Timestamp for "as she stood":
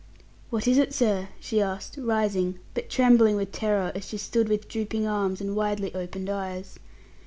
3.93-4.49